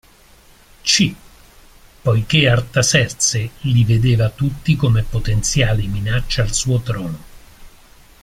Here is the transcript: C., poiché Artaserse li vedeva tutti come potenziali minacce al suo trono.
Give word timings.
C., 0.83 1.15
poiché 2.01 2.47
Artaserse 2.49 3.51
li 3.59 3.83
vedeva 3.83 4.31
tutti 4.31 4.75
come 4.75 5.03
potenziali 5.03 5.85
minacce 5.85 6.41
al 6.41 6.51
suo 6.51 6.79
trono. 6.79 7.23